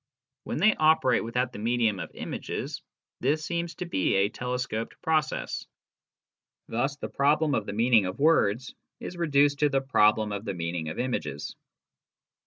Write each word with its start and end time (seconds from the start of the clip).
When 0.45 0.57
they 0.57 0.73
operate 0.77 1.23
without 1.23 1.51
the 1.53 1.59
medium 1.59 1.99
of 1.99 2.09
images, 2.15 2.81
this 3.19 3.45
seems 3.45 3.75
to 3.75 3.85
be 3.85 4.15
a 4.15 4.29
telescoped 4.29 4.99
process. 5.03 5.67
Thus 6.67 6.95
the 6.95 7.07
problem 7.07 7.53
of 7.53 7.67
the 7.67 7.73
meaning 7.73 8.07
of 8.07 8.17
words 8.17 8.73
is 8.99 9.15
reduced 9.15 9.59
to 9.59 9.69
the 9.69 9.79
problem 9.79 10.31
of 10.31 10.43
the 10.43 10.55
meaning 10.55 10.89
of 10.89 10.97
images. 10.97 11.55